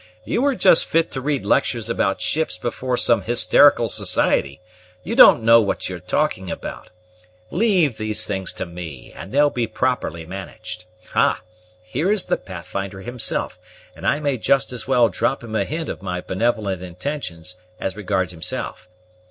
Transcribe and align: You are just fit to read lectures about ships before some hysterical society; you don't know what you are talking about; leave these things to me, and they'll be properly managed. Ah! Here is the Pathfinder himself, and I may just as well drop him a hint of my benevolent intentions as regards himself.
You 0.25 0.43
are 0.47 0.55
just 0.55 0.87
fit 0.87 1.11
to 1.11 1.21
read 1.21 1.45
lectures 1.45 1.87
about 1.87 2.21
ships 2.21 2.57
before 2.57 2.97
some 2.97 3.21
hysterical 3.21 3.87
society; 3.87 4.59
you 5.03 5.15
don't 5.15 5.43
know 5.43 5.61
what 5.61 5.89
you 5.89 5.97
are 5.97 5.99
talking 5.99 6.49
about; 6.49 6.89
leave 7.51 7.99
these 7.99 8.25
things 8.25 8.51
to 8.53 8.65
me, 8.65 9.13
and 9.15 9.31
they'll 9.31 9.51
be 9.51 9.67
properly 9.67 10.25
managed. 10.25 10.85
Ah! 11.13 11.41
Here 11.83 12.11
is 12.11 12.25
the 12.25 12.37
Pathfinder 12.37 13.01
himself, 13.01 13.59
and 13.95 14.07
I 14.07 14.19
may 14.19 14.39
just 14.39 14.73
as 14.73 14.87
well 14.87 15.07
drop 15.07 15.43
him 15.43 15.55
a 15.55 15.65
hint 15.65 15.87
of 15.87 16.01
my 16.01 16.19
benevolent 16.19 16.81
intentions 16.81 17.57
as 17.79 17.95
regards 17.95 18.31
himself. 18.31 18.87